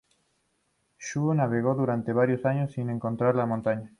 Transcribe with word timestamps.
Xu 0.97 1.31
navegó 1.35 1.75
durante 1.75 2.11
varios 2.11 2.43
años 2.47 2.71
sin 2.71 2.89
encontrar 2.89 3.35
la 3.35 3.45
montaña. 3.45 3.89